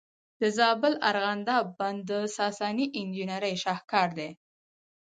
[0.41, 4.29] د زابل ارغنداب بند د ساساني انجینرۍ شاهکار دی